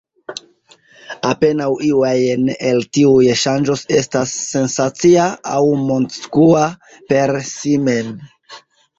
[1.31, 5.27] Apenaŭ iu ajn el tiuj ŝanĝoj estas sensacia
[5.57, 5.59] aŭ
[5.91, 6.63] mondskua
[7.13, 8.09] per si mem.